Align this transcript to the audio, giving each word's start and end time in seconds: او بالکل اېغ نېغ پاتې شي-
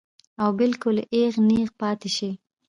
او 0.41 0.49
بالکل 0.59 0.97
اېغ 1.13 1.33
نېغ 1.47 1.69
پاتې 1.79 2.09
شي- 2.15 2.31